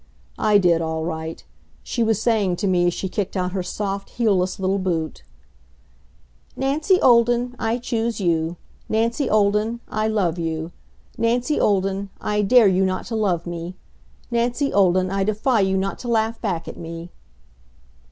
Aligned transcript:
I 0.39 0.57
did, 0.57 0.81
all 0.81 1.05
right. 1.05 1.43
She 1.83 2.01
was 2.01 2.19
saying 2.19 2.55
to 2.55 2.65
me 2.67 2.87
as 2.87 2.93
she 2.95 3.07
kicked 3.07 3.37
out 3.37 3.51
her 3.51 3.61
soft, 3.61 4.09
heelless 4.09 4.59
little 4.59 4.79
boot: 4.79 5.21
"Nancy 6.55 6.99
Olden, 6.99 7.55
I 7.59 7.77
choose 7.77 8.19
you. 8.19 8.57
Nancy 8.89 9.29
Olden, 9.29 9.79
I 9.89 10.07
love 10.07 10.39
you. 10.39 10.71
Nancy 11.19 11.59
Olden, 11.59 12.09
I 12.19 12.41
dare 12.41 12.65
you 12.67 12.83
not 12.83 13.05
to 13.09 13.15
love 13.15 13.45
me. 13.45 13.75
Nancy 14.31 14.73
Olden, 14.73 15.11
I 15.11 15.23
defy 15.23 15.59
you 15.59 15.77
not 15.77 15.99
to 15.99 16.07
laugh 16.07 16.41
back 16.41 16.67
at 16.67 16.77
me!" 16.77 17.11